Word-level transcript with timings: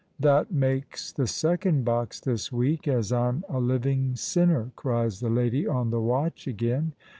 "That 0.19 0.51
makes 0.51 1.11
the 1.11 1.27
second 1.27 1.85
box 1.85 2.19
this 2.19 2.51
week, 2.51 2.87
as 2.87 3.11
I'm 3.13 3.43
a 3.47 3.59
living 3.59 4.15
sinner," 4.15 4.71
cries 4.75 5.19
the 5.19 5.29
lady 5.29 5.67
on 5.67 5.91
the 5.91 6.01
watch 6.01 6.47
again. 6.47 6.93